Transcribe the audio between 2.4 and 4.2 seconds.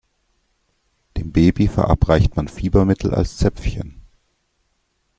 Fiebermittel als Zäpfchen.